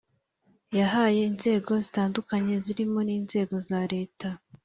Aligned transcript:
Yahaye 0.79 1.19
inzego 1.29 1.71
zitandukanye 1.83 2.53
zirimo 2.63 2.99
n 3.07 3.09
inzego 3.19 3.55
za 3.69 3.81
leta 3.93 4.27